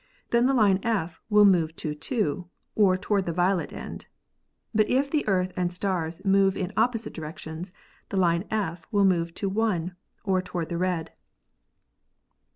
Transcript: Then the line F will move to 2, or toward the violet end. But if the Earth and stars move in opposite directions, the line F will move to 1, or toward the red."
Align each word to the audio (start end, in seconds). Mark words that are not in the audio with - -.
Then 0.31 0.47
the 0.47 0.53
line 0.55 0.79
F 0.81 1.21
will 1.29 1.45
move 1.45 1.75
to 1.75 1.93
2, 1.93 2.49
or 2.73 2.97
toward 2.97 3.27
the 3.27 3.31
violet 3.33 3.71
end. 3.71 4.07
But 4.73 4.89
if 4.89 5.11
the 5.11 5.27
Earth 5.27 5.51
and 5.55 5.71
stars 5.71 6.25
move 6.25 6.57
in 6.57 6.73
opposite 6.75 7.13
directions, 7.13 7.71
the 8.09 8.17
line 8.17 8.45
F 8.49 8.87
will 8.91 9.05
move 9.05 9.35
to 9.35 9.47
1, 9.47 9.95
or 10.23 10.41
toward 10.41 10.69
the 10.69 10.79
red." 10.79 11.11